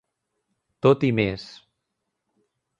Tot 0.85 1.05
i 1.09 1.13
més. 1.19 1.47